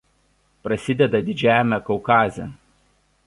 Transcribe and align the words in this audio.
Prasideda 0.63 1.19
Didžiajame 1.27 1.79
Kaukaze. 1.89 2.47